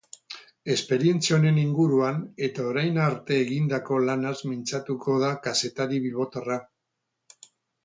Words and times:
Esperientzia 0.75 1.35
honen 1.35 1.59
inguruan 1.63 2.17
eta 2.47 2.65
orain 2.71 2.97
arte 3.09 3.37
egindako 3.43 4.01
lanaz 4.07 4.33
mintzatuko 4.55 5.21
da 5.27 5.31
kazetari 5.47 6.03
bilbotarra. 6.09 6.61